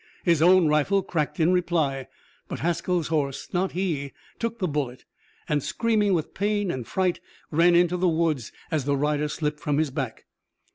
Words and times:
His 0.23 0.41
own 0.41 0.65
rifle 0.67 1.03
cracked 1.03 1.39
in 1.39 1.53
reply, 1.53 2.07
but 2.47 2.61
Haskell's 2.61 3.09
horse, 3.09 3.53
not 3.53 3.73
he, 3.73 4.13
took 4.39 4.57
the 4.57 4.67
bullet, 4.67 5.05
and, 5.47 5.61
screaming 5.61 6.15
with 6.15 6.33
pain 6.33 6.71
and 6.71 6.87
fright, 6.87 7.19
ran 7.51 7.75
into 7.75 7.97
the 7.97 8.09
woods 8.09 8.51
as 8.71 8.85
the 8.85 8.97
rider 8.97 9.27
slipped 9.27 9.59
from 9.59 9.77
his 9.77 9.91
back. 9.91 10.25